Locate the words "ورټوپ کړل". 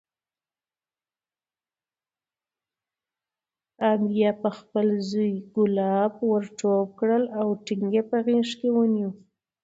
6.31-7.23